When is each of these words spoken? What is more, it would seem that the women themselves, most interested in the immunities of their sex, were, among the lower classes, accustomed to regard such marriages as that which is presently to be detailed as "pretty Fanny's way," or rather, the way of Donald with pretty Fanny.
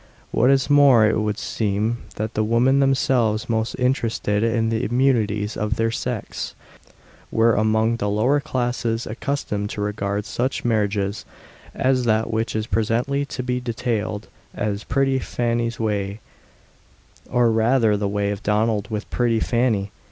What 0.31 0.49
is 0.49 0.67
more, 0.67 1.05
it 1.05 1.19
would 1.19 1.37
seem 1.37 1.99
that 2.15 2.33
the 2.33 2.43
women 2.43 2.79
themselves, 2.79 3.47
most 3.47 3.75
interested 3.75 4.41
in 4.41 4.69
the 4.69 4.83
immunities 4.83 5.55
of 5.55 5.75
their 5.75 5.91
sex, 5.91 6.55
were, 7.29 7.53
among 7.53 7.97
the 7.97 8.09
lower 8.09 8.39
classes, 8.39 9.05
accustomed 9.05 9.69
to 9.69 9.81
regard 9.81 10.25
such 10.25 10.65
marriages 10.65 11.23
as 11.75 12.05
that 12.05 12.33
which 12.33 12.55
is 12.55 12.65
presently 12.65 13.25
to 13.27 13.43
be 13.43 13.59
detailed 13.59 14.27
as 14.55 14.83
"pretty 14.83 15.19
Fanny's 15.19 15.79
way," 15.79 16.19
or 17.29 17.51
rather, 17.51 17.95
the 17.95 18.09
way 18.09 18.31
of 18.31 18.41
Donald 18.41 18.89
with 18.89 19.07
pretty 19.11 19.39
Fanny. 19.39 19.91